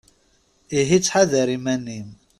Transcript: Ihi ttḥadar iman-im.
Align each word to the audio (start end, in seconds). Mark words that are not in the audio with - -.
Ihi 0.79 0.97
ttḥadar 0.99 1.47
iman-im. 1.57 2.09